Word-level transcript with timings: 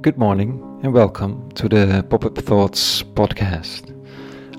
Good 0.00 0.16
morning 0.16 0.80
and 0.84 0.92
welcome 0.92 1.50
to 1.56 1.68
the 1.68 2.06
Pop 2.08 2.24
Up 2.24 2.38
Thoughts 2.38 3.02
podcast. 3.02 3.92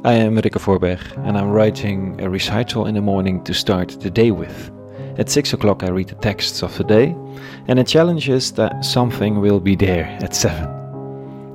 I 0.03 0.11
am 0.11 0.35
Rikke 0.35 0.59
Voorberg 0.59 0.99
and 1.25 1.37
I'm 1.37 1.51
writing 1.51 2.19
a 2.19 2.29
recital 2.29 2.87
in 2.87 2.95
the 2.95 3.01
morning 3.01 3.41
to 3.45 3.53
start 3.53 4.01
the 4.01 4.09
day 4.09 4.31
with. 4.31 4.69
At 5.17 5.29
6 5.29 5.53
o'clock, 5.53 5.81
I 5.83 5.91
read 5.91 6.09
the 6.09 6.15
texts 6.15 6.61
of 6.61 6.77
the 6.77 6.83
day, 6.83 7.15
and 7.69 7.79
the 7.79 7.85
challenge 7.85 8.27
is 8.27 8.51
that 8.53 8.83
something 8.83 9.39
will 9.39 9.61
be 9.61 9.77
there 9.77 10.07
at 10.21 10.35
7 10.35 10.65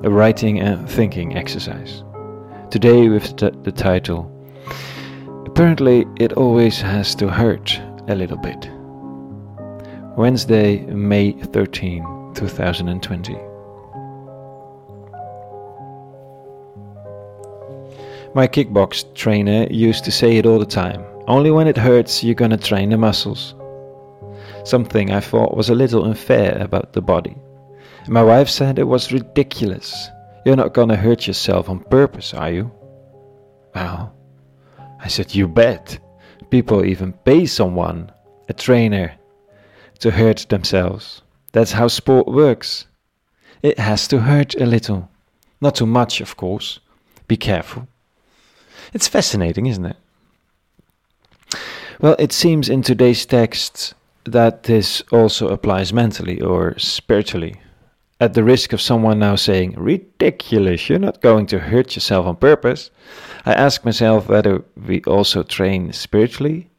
a 0.03 0.09
writing 0.09 0.59
and 0.59 0.89
thinking 0.89 1.37
exercise. 1.37 2.03
Today, 2.71 3.07
with 3.07 3.37
the, 3.37 3.51
the 3.51 3.71
title 3.71 4.31
Apparently, 5.45 6.05
it 6.19 6.33
always 6.33 6.81
has 6.81 7.13
to 7.15 7.29
hurt 7.29 7.79
a 8.07 8.15
little 8.15 8.37
bit. 8.37 8.67
Wednesday, 10.17 10.79
May 10.87 11.33
13, 11.33 12.33
2020. 12.33 13.54
My 18.35 18.47
kickbox 18.49 19.15
trainer 19.15 19.65
used 19.71 20.03
to 20.03 20.11
say 20.11 20.35
it 20.35 20.45
all 20.45 20.59
the 20.59 20.65
time 20.65 21.05
only 21.27 21.51
when 21.51 21.67
it 21.67 21.77
hurts, 21.77 22.21
you're 22.21 22.35
gonna 22.35 22.57
train 22.57 22.89
the 22.89 22.97
muscles. 22.97 23.55
Something 24.65 25.11
I 25.11 25.21
thought 25.21 25.55
was 25.55 25.69
a 25.69 25.75
little 25.75 26.03
unfair 26.03 26.61
about 26.61 26.91
the 26.91 27.01
body. 27.01 27.35
My 28.07 28.21
wife 28.21 28.49
said 28.49 28.77
it 28.77 28.83
was 28.83 29.13
ridiculous. 29.13 30.09
You're 30.45 30.57
not 30.57 30.73
gonna 30.73 30.97
hurt 30.97 31.27
yourself 31.27 31.69
on 31.69 31.79
purpose, 31.79 32.33
are 32.33 32.51
you? 32.51 32.71
Well, 33.73 34.13
I 34.99 35.07
said, 35.07 35.33
You 35.33 35.47
bet. 35.47 35.97
People 36.51 36.85
even 36.85 37.13
pay 37.13 37.45
someone, 37.45 38.11
a 38.49 38.53
trainer, 38.53 39.13
to 39.99 40.11
hurt 40.11 40.45
themselves. 40.49 41.21
That's 41.53 41.71
how 41.71 41.87
sport 41.87 42.27
works. 42.27 42.85
It 43.63 43.79
has 43.79 44.07
to 44.09 44.19
hurt 44.19 44.55
a 44.55 44.65
little. 44.65 45.09
Not 45.61 45.75
too 45.75 45.87
much, 45.87 46.19
of 46.19 46.37
course. 46.37 46.79
Be 47.27 47.37
careful. 47.37 47.87
It's 48.93 49.07
fascinating, 49.07 49.65
isn't 49.65 49.85
it? 49.85 49.97
Well, 51.99 52.15
it 52.19 52.31
seems 52.31 52.69
in 52.69 52.81
today's 52.81 53.25
text 53.25 53.93
that 54.25 54.63
this 54.63 55.01
also 55.11 55.47
applies 55.47 55.93
mentally 55.93 56.41
or 56.41 56.77
spiritually. 56.77 57.61
At 58.19 58.33
the 58.33 58.43
risk 58.43 58.73
of 58.73 58.81
someone 58.81 59.19
now 59.19 59.35
saying, 59.35 59.75
ridiculous, 59.77 60.89
you're 60.89 60.99
not 60.99 61.21
going 61.21 61.45
to 61.47 61.59
hurt 61.59 61.95
yourself 61.95 62.25
on 62.25 62.37
purpose, 62.37 62.89
I 63.45 63.53
ask 63.53 63.85
myself 63.85 64.27
whether 64.27 64.63
we 64.75 65.01
also 65.03 65.43
train 65.43 65.93
spiritually. 65.93 66.69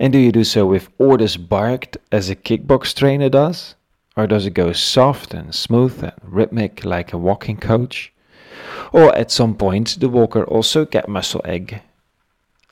And 0.00 0.12
do 0.12 0.18
you 0.18 0.32
do 0.32 0.44
so 0.44 0.66
with 0.66 0.88
orders 0.98 1.36
barked 1.36 1.96
as 2.10 2.30
a 2.30 2.36
kickbox 2.36 2.94
trainer 2.94 3.28
does? 3.28 3.74
Or 4.16 4.26
does 4.26 4.46
it 4.46 4.54
go 4.54 4.72
soft 4.72 5.34
and 5.34 5.54
smooth 5.54 6.02
and 6.02 6.12
rhythmic 6.22 6.84
like 6.84 7.12
a 7.12 7.18
walking 7.18 7.56
coach? 7.56 8.12
Or 8.92 9.14
at 9.14 9.30
some 9.30 9.54
point, 9.54 9.98
the 10.00 10.08
walker 10.08 10.44
also 10.44 10.84
get 10.84 11.08
muscle 11.08 11.42
egg 11.44 11.82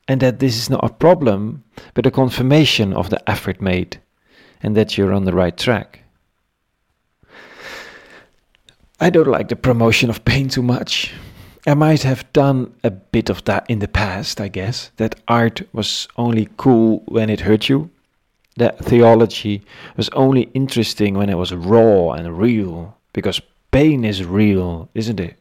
and 0.09 0.20
that 0.20 0.39
this 0.39 0.56
is 0.56 0.70
not 0.70 0.84
a 0.84 0.92
problem, 0.92 1.64
but 1.95 2.06
a 2.06 2.11
confirmation 2.11 2.92
of 2.92 3.11
the 3.11 3.28
effort 3.28 3.61
made, 3.61 4.00
and 4.62 4.77
that 4.77 4.97
you're 4.97 5.12
on 5.12 5.25
the 5.25 5.33
right 5.33 5.56
track. 5.56 6.00
I 9.00 9.11
don't 9.11 9.28
like 9.28 9.48
the 9.48 9.56
promotion 9.56 10.09
of 10.09 10.25
pain 10.25 10.48
too 10.48 10.62
much. 10.62 11.12
I 11.67 11.75
might 11.75 12.05
have 12.05 12.33
done 12.33 12.72
a 12.84 12.91
bit 12.91 13.28
of 13.28 13.44
that 13.44 13.69
in 13.69 13.81
the 13.81 13.89
past, 13.89 14.41
I 14.41 14.48
guess, 14.48 14.91
that 14.97 15.20
art 15.27 15.62
was 15.72 16.06
only 16.17 16.48
cool 16.56 17.03
when 17.06 17.28
it 17.28 17.41
hurt 17.41 17.69
you, 17.69 17.91
that 18.56 18.78
theology 18.78 19.64
was 19.97 20.09
only 20.11 20.42
interesting 20.55 21.14
when 21.14 21.28
it 21.28 21.34
was 21.34 21.53
raw 21.53 22.12
and 22.12 22.39
real, 22.39 22.97
because 23.12 23.41
pain 23.72 24.05
is 24.05 24.25
real, 24.25 24.89
isn't 24.94 25.19
it? 25.19 25.37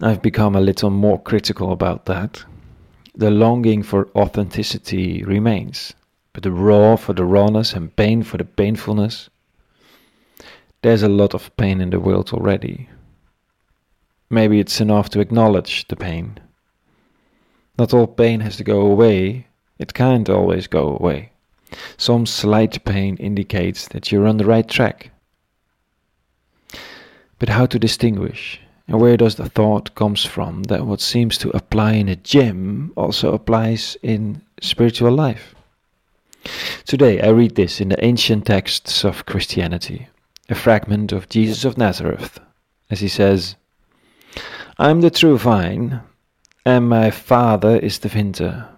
I've 0.00 0.22
become 0.22 0.56
a 0.56 0.60
little 0.60 0.90
more 0.90 1.22
critical 1.22 1.70
about 1.70 2.06
that. 2.06 2.44
The 3.14 3.30
longing 3.30 3.84
for 3.84 4.08
authenticity 4.16 5.22
remains, 5.22 5.94
but 6.32 6.42
the 6.42 6.50
raw 6.50 6.96
for 6.96 7.12
the 7.12 7.24
rawness 7.24 7.74
and 7.74 7.94
pain 7.94 8.24
for 8.24 8.36
the 8.36 8.44
painfulness. 8.44 9.30
There's 10.82 11.04
a 11.04 11.08
lot 11.08 11.32
of 11.32 11.56
pain 11.56 11.80
in 11.80 11.90
the 11.90 12.00
world 12.00 12.32
already. 12.32 12.88
Maybe 14.28 14.58
it's 14.58 14.80
enough 14.80 15.10
to 15.10 15.20
acknowledge 15.20 15.86
the 15.86 15.94
pain. 15.94 16.40
Not 17.78 17.94
all 17.94 18.08
pain 18.08 18.40
has 18.40 18.56
to 18.56 18.64
go 18.64 18.80
away, 18.80 19.46
it 19.78 19.94
can't 19.94 20.28
always 20.28 20.66
go 20.66 20.96
away. 20.96 21.30
Some 21.96 22.26
slight 22.26 22.84
pain 22.84 23.16
indicates 23.18 23.86
that 23.88 24.10
you're 24.10 24.26
on 24.26 24.38
the 24.38 24.44
right 24.44 24.68
track. 24.68 25.12
But 27.38 27.50
how 27.50 27.66
to 27.66 27.78
distinguish 27.78 28.60
and 28.86 29.00
where 29.00 29.16
does 29.16 29.36
the 29.36 29.48
thought 29.48 29.94
comes 29.94 30.24
from 30.24 30.64
that 30.64 30.86
what 30.86 31.00
seems 31.00 31.38
to 31.38 31.56
apply 31.56 31.92
in 31.94 32.08
a 32.08 32.16
gym 32.16 32.92
also 32.96 33.32
applies 33.32 33.96
in 34.02 34.42
spiritual 34.60 35.12
life? 35.12 35.54
Today 36.86 37.20
I 37.20 37.28
read 37.28 37.54
this 37.54 37.80
in 37.80 37.88
the 37.88 38.04
ancient 38.04 38.46
texts 38.46 39.04
of 39.04 39.24
Christianity, 39.24 40.08
a 40.50 40.54
fragment 40.54 41.12
of 41.12 41.30
Jesus 41.30 41.64
of 41.64 41.78
Nazareth, 41.78 42.38
as 42.90 43.00
he 43.00 43.08
says, 43.08 43.56
I 44.78 44.90
am 44.90 45.00
the 45.00 45.10
true 45.10 45.38
vine, 45.38 46.00
and 46.66 46.88
my 46.88 47.10
Father 47.10 47.78
is 47.78 48.00
the 48.00 48.08
vintner. 48.08 48.68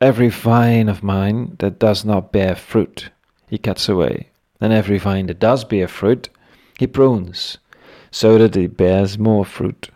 Every 0.00 0.30
vine 0.30 0.88
of 0.88 1.02
mine 1.02 1.56
that 1.60 1.78
does 1.78 2.04
not 2.04 2.32
bear 2.32 2.56
fruit, 2.56 3.10
he 3.48 3.58
cuts 3.58 3.88
away, 3.88 4.30
and 4.60 4.72
every 4.72 4.98
vine 4.98 5.26
that 5.26 5.38
does 5.38 5.64
bear 5.64 5.86
fruit, 5.86 6.28
he 6.78 6.86
prunes 6.86 7.58
so 8.18 8.36
that 8.36 8.56
it 8.56 8.76
bears 8.76 9.16
more 9.16 9.44
fruit. 9.44 9.90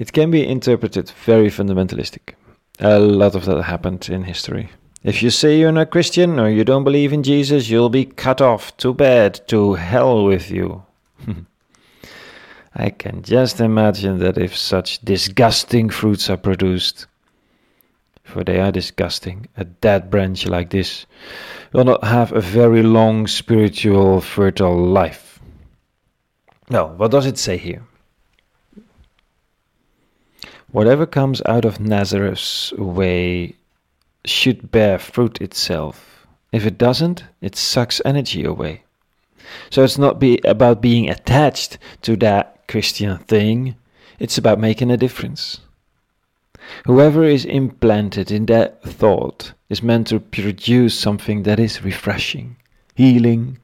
It 0.00 0.12
can 0.12 0.32
be 0.32 0.44
interpreted 0.44 1.12
very 1.24 1.48
fundamentalistic. 1.48 2.34
A 2.80 2.98
lot 2.98 3.36
of 3.36 3.44
that 3.44 3.62
happened 3.62 4.08
in 4.08 4.24
history. 4.24 4.70
If 5.04 5.22
you 5.22 5.30
say 5.30 5.60
you're 5.60 5.70
not 5.70 5.92
Christian 5.92 6.40
or 6.40 6.50
you 6.50 6.64
don't 6.64 6.82
believe 6.82 7.12
in 7.12 7.22
Jesus, 7.22 7.70
you'll 7.70 7.88
be 7.88 8.04
cut 8.04 8.40
off. 8.40 8.76
Too 8.76 8.94
bad. 8.94 9.46
To 9.46 9.74
hell 9.74 10.24
with 10.24 10.50
you. 10.50 10.82
I 12.74 12.90
can 12.90 13.22
just 13.22 13.60
imagine 13.60 14.18
that 14.18 14.38
if 14.38 14.56
such 14.56 14.98
disgusting 15.04 15.88
fruits 15.88 16.28
are 16.28 16.36
produced, 16.36 17.06
for 18.24 18.42
they 18.42 18.58
are 18.58 18.72
disgusting, 18.72 19.46
a 19.56 19.64
dead 19.64 20.10
branch 20.10 20.48
like 20.48 20.70
this 20.70 21.06
will 21.72 21.84
not 21.84 22.02
have 22.02 22.32
a 22.32 22.40
very 22.40 22.82
long 22.82 23.28
spiritual 23.28 24.20
fertile 24.20 24.76
life. 24.76 25.35
Well, 26.68 26.88
what 26.96 27.10
does 27.10 27.26
it 27.26 27.38
say 27.38 27.56
here? 27.56 27.82
Whatever 30.72 31.06
comes 31.06 31.40
out 31.46 31.64
of 31.64 31.80
Nazareth's 31.80 32.72
way 32.72 33.54
should 34.24 34.70
bear 34.72 34.98
fruit 34.98 35.40
itself. 35.40 36.26
If 36.52 36.66
it 36.66 36.76
doesn't, 36.76 37.24
it 37.40 37.56
sucks 37.56 38.02
energy 38.04 38.44
away. 38.44 38.82
So 39.70 39.84
it's 39.84 39.98
not 39.98 40.18
be 40.18 40.40
about 40.44 40.82
being 40.82 41.08
attached 41.08 41.78
to 42.02 42.16
that 42.16 42.66
Christian 42.66 43.18
thing, 43.18 43.76
it's 44.18 44.38
about 44.38 44.58
making 44.58 44.90
a 44.90 44.96
difference. 44.96 45.60
Whoever 46.84 47.22
is 47.22 47.44
implanted 47.44 48.30
in 48.32 48.46
that 48.46 48.82
thought 48.82 49.52
is 49.68 49.82
meant 49.82 50.08
to 50.08 50.18
produce 50.18 50.98
something 50.98 51.44
that 51.44 51.60
is 51.60 51.84
refreshing, 51.84 52.56
healing, 52.94 53.58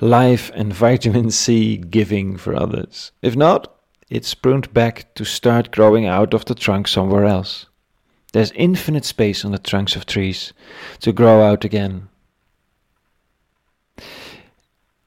life 0.00 0.50
and 0.54 0.72
vitamin 0.72 1.30
C 1.30 1.76
giving 1.76 2.36
for 2.36 2.54
others. 2.54 3.12
If 3.22 3.36
not, 3.36 3.74
it's 4.10 4.34
pruned 4.34 4.72
back 4.72 5.14
to 5.14 5.24
start 5.24 5.70
growing 5.70 6.06
out 6.06 6.32
of 6.34 6.44
the 6.44 6.54
trunk 6.54 6.88
somewhere 6.88 7.24
else. 7.24 7.66
There's 8.32 8.52
infinite 8.52 9.04
space 9.04 9.44
on 9.44 9.52
the 9.52 9.58
trunks 9.58 9.96
of 9.96 10.06
trees 10.06 10.52
to 11.00 11.12
grow 11.12 11.42
out 11.42 11.64
again. 11.64 12.08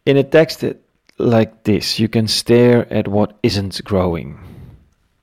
In 0.06 0.18
a 0.18 0.24
text 0.24 0.64
like 1.18 1.64
this, 1.64 2.00
you 2.00 2.08
can 2.08 2.28
stare 2.28 2.92
at 2.92 3.08
what 3.08 3.38
isn't 3.44 3.84
growing. 3.84 4.40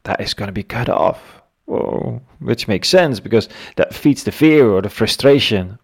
That 0.05 0.21
is 0.21 0.35
going 0.35 0.47
to 0.47 0.53
be 0.53 0.63
cut 0.63 0.89
off. 0.89 1.21
Whoa, 1.67 2.23
which 2.39 2.67
makes 2.67 2.89
sense 2.89 3.21
because 3.21 3.49
that 3.77 3.95
feeds 3.95 4.25
the 4.25 4.33
fear 4.33 4.71
or 4.71 4.81
the 4.81 4.89
frustration 4.89 5.79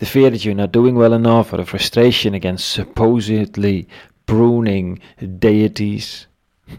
the 0.00 0.06
fear 0.06 0.30
that 0.30 0.44
you're 0.44 0.54
not 0.54 0.72
doing 0.72 0.96
well 0.96 1.12
enough, 1.12 1.52
or 1.52 1.58
the 1.58 1.64
frustration 1.64 2.34
against 2.34 2.70
supposedly 2.70 3.86
pruning 4.24 4.98
deities. 5.38 6.26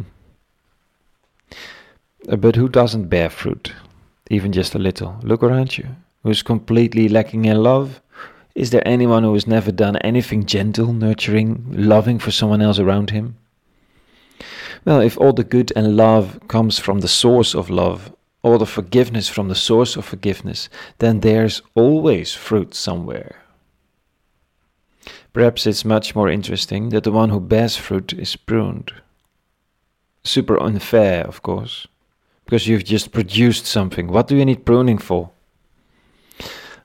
but 2.26 2.56
who 2.56 2.68
doesn't 2.68 3.10
bear 3.10 3.30
fruit? 3.30 3.74
Even 4.32 4.52
just 4.52 4.74
a 4.74 4.80
little. 4.80 5.18
Look 5.22 5.44
around 5.44 5.78
you. 5.78 5.88
Who's 6.24 6.42
completely 6.42 7.10
lacking 7.10 7.46
in 7.46 7.62
love? 7.62 8.02
Is 8.56 8.72
there 8.72 8.88
anyone 8.88 9.24
who 9.24 9.34
has 9.36 9.46
never 9.46 9.72
done 9.72 9.98
anything 9.98 10.46
gentle, 10.46 10.92
nurturing, 10.92 11.66
loving 11.70 12.18
for 12.18 12.32
someone 12.32 12.62
else 12.62 12.80
around 12.80 13.12
him? 13.12 13.38
Well, 14.84 15.00
if 15.00 15.16
all 15.20 15.34
the 15.34 15.44
good 15.44 15.72
and 15.76 15.96
love 15.96 16.40
comes 16.48 16.80
from 16.80 17.02
the 17.02 17.08
source 17.08 17.54
of 17.54 17.70
love, 17.70 18.12
or 18.44 18.58
the 18.58 18.66
forgiveness 18.66 19.30
from 19.30 19.48
the 19.48 19.56
source 19.56 19.96
of 19.96 20.06
forgiveness, 20.06 20.70
then 20.98 21.20
there's 21.20 21.62
always 21.76 22.34
fruit 22.34 22.74
somewhere. 22.74 23.36
Perhaps 25.34 25.66
it's 25.66 25.86
much 25.86 26.16
more 26.16 26.30
interesting 26.30 26.90
that 26.90 27.04
the 27.04 27.12
one 27.12 27.30
who 27.30 27.40
bears 27.40 27.78
fruit 27.78 28.14
is 28.14 28.36
pruned. 28.36 28.92
Super 30.24 30.62
unfair, 30.62 31.24
of 31.26 31.42
course, 31.42 31.88
because 32.46 32.68
you've 32.68 32.84
just 32.84 33.12
produced 33.12 33.66
something. 33.66 34.08
What 34.08 34.28
do 34.28 34.36
you 34.36 34.46
need 34.46 34.66
pruning 34.66 34.98
for? 34.98 35.32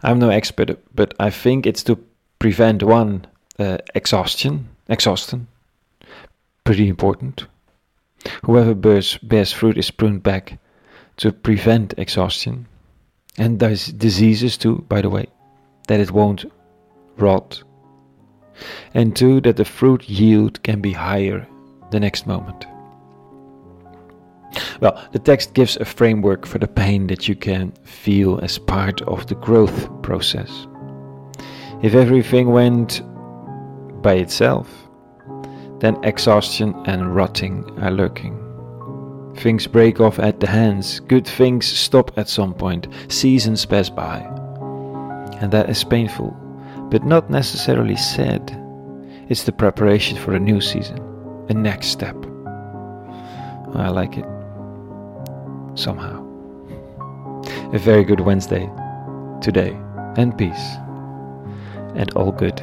I'm 0.02 0.18
no 0.18 0.28
expert, 0.28 0.78
but 0.94 1.14
I 1.18 1.30
think 1.30 1.66
it's 1.66 1.82
to 1.84 1.98
prevent 2.38 2.82
one 2.82 3.26
uh, 3.58 3.78
exhaustion, 3.94 4.68
exhaustion, 4.88 5.48
pretty 6.64 6.88
important. 6.88 7.46
Whoever 8.44 8.74
bears, 8.74 9.18
bears 9.18 9.52
fruit 9.52 9.78
is 9.78 9.90
pruned 9.90 10.22
back 10.22 10.58
to 11.16 11.32
prevent 11.32 11.94
exhaustion 11.98 12.66
and 13.38 13.58
those 13.58 13.86
diseases 13.88 14.56
too, 14.56 14.84
by 14.88 15.02
the 15.02 15.10
way, 15.10 15.26
that 15.88 16.00
it 16.00 16.10
won't 16.10 16.44
rot. 17.16 17.62
And 18.94 19.14
two, 19.14 19.40
that 19.42 19.56
the 19.56 19.64
fruit 19.64 20.08
yield 20.08 20.62
can 20.62 20.80
be 20.80 20.92
higher 20.92 21.46
the 21.90 22.00
next 22.00 22.26
moment. 22.26 22.66
Well, 24.80 25.06
the 25.12 25.18
text 25.18 25.52
gives 25.52 25.76
a 25.76 25.84
framework 25.84 26.46
for 26.46 26.58
the 26.58 26.68
pain 26.68 27.08
that 27.08 27.28
you 27.28 27.34
can 27.34 27.72
feel 27.84 28.38
as 28.40 28.58
part 28.58 29.02
of 29.02 29.26
the 29.26 29.34
growth 29.34 29.90
process. 30.02 30.66
If 31.82 31.94
everything 31.94 32.50
went 32.50 33.02
by 34.02 34.14
itself, 34.14 34.68
then 35.80 36.02
exhaustion 36.02 36.74
and 36.86 37.14
rotting 37.14 37.64
are 37.80 37.90
lurking. 37.90 38.45
Things 39.36 39.66
break 39.66 40.00
off 40.00 40.18
at 40.18 40.40
the 40.40 40.46
hands, 40.46 41.00
good 41.00 41.26
things 41.26 41.66
stop 41.66 42.16
at 42.18 42.28
some 42.28 42.54
point, 42.54 42.88
seasons 43.08 43.66
pass 43.66 43.90
by. 43.90 44.20
And 45.40 45.52
that 45.52 45.68
is 45.68 45.84
painful, 45.84 46.30
but 46.90 47.04
not 47.04 47.30
necessarily 47.30 47.96
sad. 47.96 48.50
It's 49.28 49.44
the 49.44 49.52
preparation 49.52 50.16
for 50.16 50.34
a 50.34 50.40
new 50.40 50.60
season, 50.60 50.98
a 51.48 51.54
next 51.54 51.88
step. 51.88 52.16
I 53.74 53.88
like 53.88 54.16
it. 54.16 54.24
Somehow. 55.74 56.24
A 57.72 57.78
very 57.78 58.04
good 58.04 58.20
Wednesday 58.20 58.70
today, 59.42 59.76
and 60.16 60.36
peace, 60.38 60.76
and 61.94 62.10
all 62.14 62.32
good. 62.32 62.62